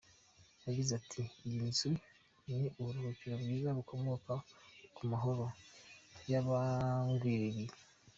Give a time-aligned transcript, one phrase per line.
[0.65, 1.89] Yagize ati “Iyi nzu
[2.47, 4.33] ni uburuhukiro bwiza bukomoka
[4.95, 5.47] ku mahano
[6.31, 7.67] yabagwiririye“.